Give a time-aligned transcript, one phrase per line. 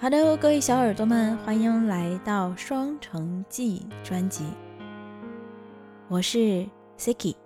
[0.00, 4.44] 好的各位小耳朵们，欢迎来到《双城记》专辑。
[6.08, 6.66] 我是
[6.98, 7.36] Siki。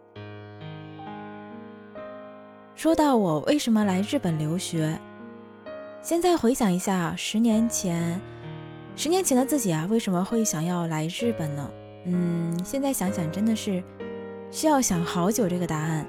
[2.76, 4.96] 说到我为什么来日本留学，
[6.00, 8.20] 现在回想一下，十年前，
[8.94, 11.70] 十年前的自己啊，为什么会想要来日本呢？
[12.04, 13.82] 嗯，现在想想，真的是
[14.52, 16.06] 需要想好久这个答案。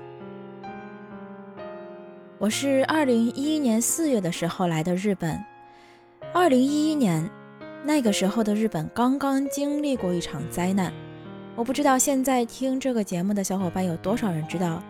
[2.38, 5.43] 我是二零一一年四月的时候来的日本。
[6.38, 7.32] 二零一一年，
[7.86, 10.92] 那个时候的日本刚刚经历过一场灾难。
[11.56, 14.84] 我不知道现在听这个节目的小伙伴有多少人知道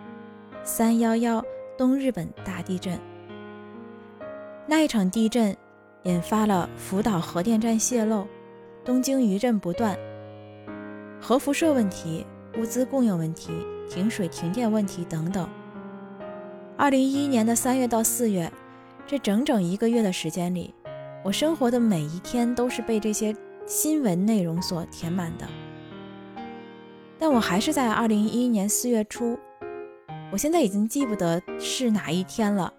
[0.63, 1.45] 三幺幺
[1.77, 2.99] 东日本大地震。
[4.65, 5.55] 那一场地震
[6.05, 8.27] 引发了福岛核电站泄漏、
[8.83, 9.95] 东京余震不断、
[11.21, 12.25] 核辐射问题、
[12.57, 13.51] 物资供应问题、
[13.87, 15.47] 停水停电问题等等。
[16.75, 18.51] 二零一一年的三月到四月，
[19.05, 20.73] 这整整一个月的时间里，
[21.25, 25.47] 我生活的每一天都是被这些新闻内容所填满的。
[27.17, 29.35] 但我还是在二零一一年四月初，
[30.31, 32.71] 我现在已经记不得是哪一天了。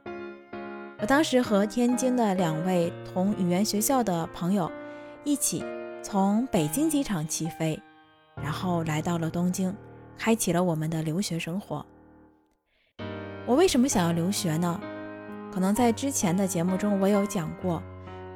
[1.00, 4.70] 我当时和天津的两位同语言学校的朋友
[5.24, 5.64] 一起
[6.00, 7.76] 从北京机场起飞，
[8.40, 9.74] 然后来到了东京，
[10.16, 11.84] 开启了我们的留学生活。
[13.44, 14.80] 我为什么想要留学呢？
[15.52, 17.82] 可能在之前的节目中我有讲过，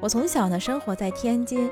[0.01, 1.69] 我从小呢生活在天津，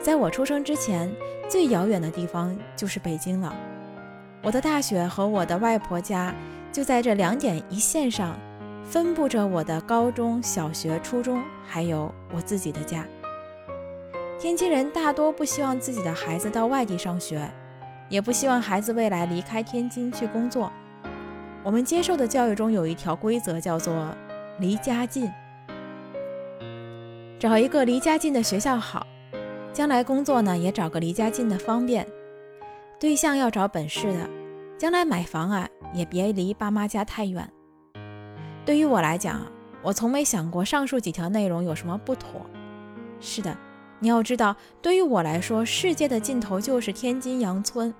[0.00, 1.12] 在我出生之前，
[1.48, 3.52] 最遥远的地方就是北京了。
[4.40, 6.32] 我的大学和我的外婆家
[6.70, 8.38] 就在这两点一线上，
[8.84, 13.04] 分布着我的高中小学、初中，还有我自己的家。
[14.38, 17.50] 天津人大多不希望自己的孩子到外地上学，
[18.08, 20.70] 也不希望孩子未来离开天津去工作。
[21.64, 24.14] 我们接受的教育中有一条规则，叫做
[24.60, 25.28] 离家近，
[27.42, 29.04] 找一个离家近的学校好，
[29.72, 32.06] 将来工作呢也找个离家近的方便。
[33.00, 34.30] 对象要找本市的，
[34.78, 37.52] 将来买房啊也别离爸妈家太远。
[38.64, 39.44] 对于我来讲，
[39.82, 42.46] 我从没想过上述几条内容有什么不妥。
[43.18, 43.58] 是的，
[43.98, 47.92] 你要知道，对于我来说，世界的尽头就是天津杨村，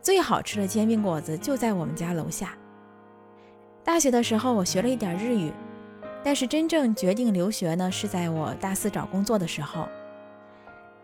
[0.00, 2.56] 最好吃的煎饼果子就在我们家楼下。
[3.82, 5.50] 大学的时候，我学了一点日语，
[6.24, 9.86] 但是真正决定留学呢，是在我大四找工作的时候。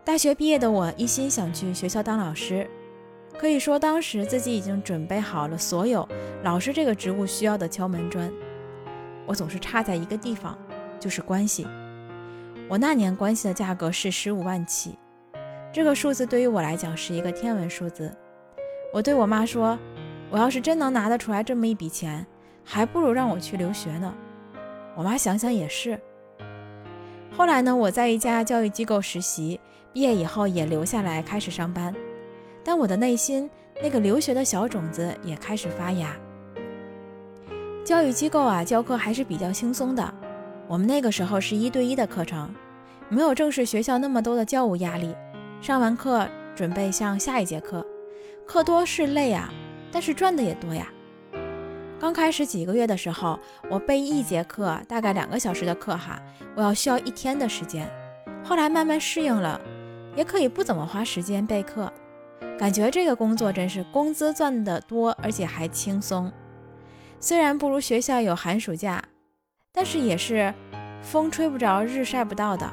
[0.03, 2.69] 大学毕业的我一心想去学校当老师，
[3.38, 6.08] 可以说当时自己已经准备好了所有
[6.42, 8.32] 老师这个职务需要的敲门砖。
[9.26, 10.58] 我总是差在一个地方，
[10.98, 11.66] 就是关系。
[12.66, 14.98] 我那年关系的价格是十五万起，
[15.70, 18.10] 这个数字对于我来讲是一个天文数字。
[18.92, 19.78] 我对我妈说，
[20.31, 22.26] 我要是真能拿得出来这么一笔钱。
[22.62, 24.14] 还不如让我去留学呢。
[25.00, 25.99] 我妈想想也是。
[27.34, 29.59] 后来呢，我在一家教育机构实习，
[29.94, 31.94] 毕业以后也留下来开始上班。
[32.62, 33.49] 但我的内心
[33.83, 36.15] 那个留学的小种子也开始发芽。
[37.83, 40.15] 教育机构啊，教课还是比较轻松的。
[40.69, 42.55] 我们那个时候是一对一的课程，
[43.09, 45.17] 没有正式学校那么多的教务压力。
[45.62, 47.82] 上完课准备上下一节课，
[48.44, 49.50] 课多是累啊，
[49.91, 50.93] 但是赚的也多呀。
[52.00, 53.38] 刚开始几个月的时候，
[53.69, 56.19] 我备一节课大概两个小时的课哈，
[56.56, 57.87] 我要需要一天的时间。
[58.43, 59.61] 后来慢慢适应了，
[60.16, 61.93] 也可以不怎么花时间备课，
[62.59, 66.33] 感觉这个工作真是工资赚得多，而且还轻松。
[67.21, 69.05] 虽然不如学校有寒暑假，
[69.71, 70.55] 但是也是
[71.03, 72.67] 风吹不着，日晒不到的。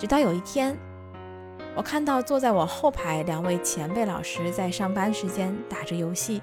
[0.00, 0.76] 直到有一天，
[1.76, 6.42] 我看到坐在我后排两位前辈老师在上班时间打着游戏，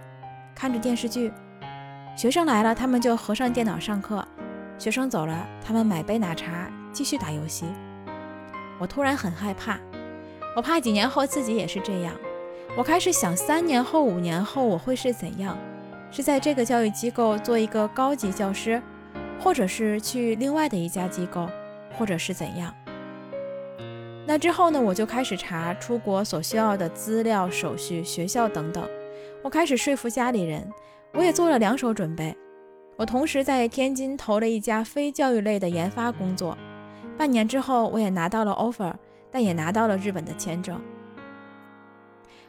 [0.56, 1.30] 看着电视剧。
[2.16, 4.24] 学生来了，他们就合上电脑上课；
[4.78, 7.66] 学生走了，他们买杯奶茶继续打游戏。
[8.80, 9.80] 我突然很害怕，
[10.56, 12.14] 我怕几年后自己也是这样。
[12.78, 15.58] 我开始想，三年后、五年后我会是怎样？
[16.12, 18.80] 是在这个教育机构做一个高级教师，
[19.40, 21.50] 或者是去另外的一家机构，
[21.98, 22.72] 或者是怎样？
[24.28, 24.80] 那之后呢？
[24.80, 28.88] 我就开始查出国所需要的资料、手续、学校等等。
[29.42, 30.72] 我开始说服家里人。
[31.14, 32.36] 我也做了两手准备，
[32.98, 36.58] 我同时在天津投了一家非教育类的研发工作，
[37.16, 38.92] 半年之后我也拿到了 offer，
[39.32, 40.82] 但也拿到了日本的签证。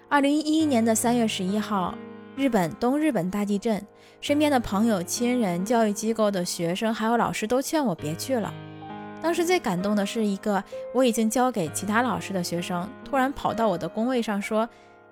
[0.08, 1.94] 二零一一年的三月十一号，
[2.37, 3.87] 日本东日本大地震，
[4.22, 8.52] 身边的朋友、亲人、教育机构的学生还有老师都劝我别去了。
[9.20, 10.62] 当时最感动的是一个
[10.94, 14.67] 我已经交给其他老师的学生，突然跑到我的工位上说：“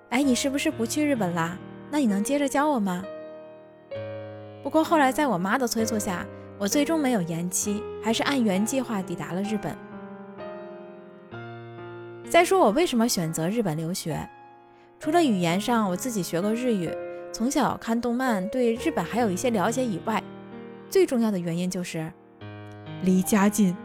[0.09, 1.55] 哎，你是不是不去日本啦？
[1.91, 3.03] 那你能接着教我吗？”
[4.63, 6.25] 不过后来，在我妈的催促下，
[6.57, 9.75] 我最终没有延期，还是按原计划抵达了日本。
[12.29, 14.17] 再说我为什么选择日本留学？
[14.99, 16.89] 除了语言上我自己学过日语，
[17.33, 20.23] 从小看动漫，对日本还有一些了解以外，
[20.89, 22.09] 最重要的原因就是
[23.01, 23.75] 离家近。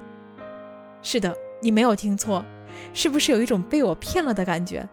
[1.02, 2.44] 是的，你没有听错，
[2.94, 4.88] 是不是有一种被我骗了的感觉？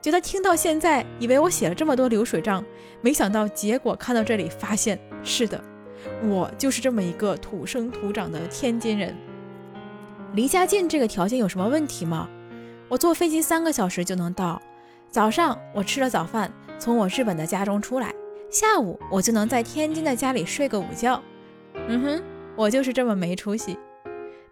[0.00, 2.64] 觉得听到现在，以为我写了这么多流水账，
[3.02, 5.60] 没想到结果看到这里，发现是的，
[6.22, 9.12] 我就是这么一个土生土长的天津人。
[10.34, 12.28] 离家近这个条件有什么问题吗？
[12.88, 14.62] 我坐飞机三个小时就能到，
[15.10, 18.14] 早上我吃了早饭，从我日本的家中出来，
[18.48, 21.20] 下午我就能在天津的家里睡个午觉。
[21.88, 22.22] 嗯哼，
[22.54, 23.76] 我就是这么没出息。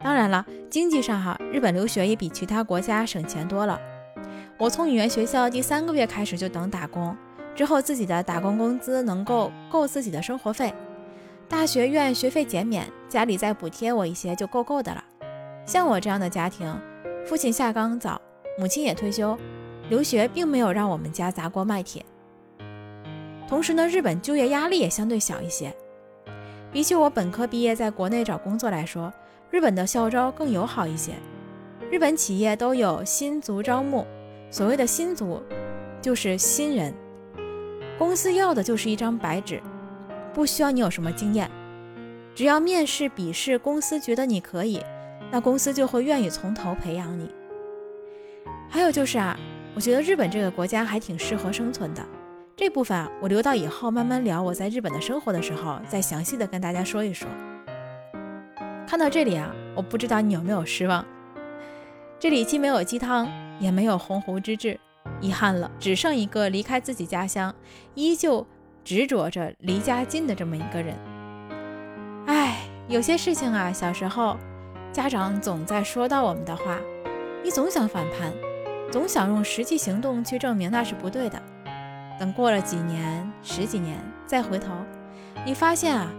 [0.00, 3.80] 当然了，经济上哈，日本留学也比其他国家省钱多了。
[4.58, 7.16] 我从语言学校第三个月开始就等打工，
[7.54, 10.74] 之后自己的打工工资能够够自己的生活费，
[11.48, 15.04] 大学院学费减免，家里再补贴我一些就够够的了。
[15.66, 16.76] 像我这样的家庭，
[17.24, 18.20] 父亲下岗早，
[18.58, 19.38] 母亲也退休，
[19.88, 22.04] 留学并没有让我们家砸锅卖铁。
[23.48, 25.72] 同时呢，日本就业压力也相对小一些，
[26.72, 29.12] 比起我本科毕业在国内找工作来说，
[29.50, 31.12] 日本的校招更友好一些。
[31.90, 34.04] 日本企业都有新卒招募。
[34.50, 35.42] 所谓的新卒，
[36.00, 36.94] 就是新人，
[37.98, 39.62] 公司要的就是一张白纸，
[40.32, 41.50] 不需要你有什么经验，
[42.34, 44.82] 只要面试、笔试，公司觉得你可以，
[45.30, 47.30] 那公司就会愿意从头培养你。
[48.68, 49.38] 还有就是啊，
[49.74, 52.04] 我觉得日本这个国家还挺适合生存的，
[52.56, 57.28] 这部分啊，我留到以后慢慢聊我在日本的生活的时候，再详细的跟大家说一说。
[58.86, 61.04] 看到这里啊，我不知道你有没有失望，
[62.18, 63.28] 这里既没有鸡汤。
[63.60, 64.80] 也没有鸿鹄之志，
[65.20, 67.54] 遗憾了，只剩一个离开自己家乡，
[67.94, 68.46] 依旧
[68.84, 70.96] 执着着离家近的这么一个人。
[72.26, 72.58] 唉，
[72.88, 74.36] 有些事情啊，小时候
[74.92, 76.78] 家长总在说到我们的话，
[77.42, 78.32] 你总想反叛，
[78.90, 81.40] 总想用实际行动去证明那是不对的。
[82.18, 84.72] 等过了几年、十几年，再回头，
[85.44, 86.10] 你发现啊，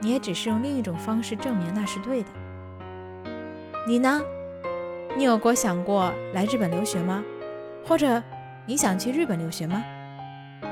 [0.00, 2.28] 你也只是用另一种方式证明那是对的。
[3.86, 4.20] 你呢？
[5.16, 7.22] 你有过想过来日本留学吗？
[7.84, 8.22] 或者
[8.66, 9.84] 你想去日本留学吗？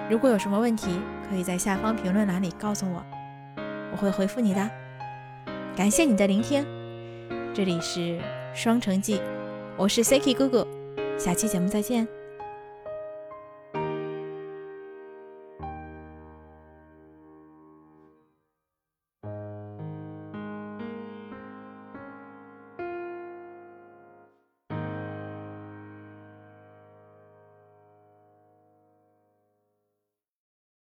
[0.09, 3.05] 如果有什么问题，可以在下方评论栏里告诉我，
[3.93, 4.71] 我会回复你的。
[5.77, 6.65] 感谢你的聆听，
[7.55, 8.19] 这里是
[8.55, 9.21] 双城记，
[9.77, 10.67] 我是 Siki 哥哥，
[11.19, 12.20] 下期节目再见。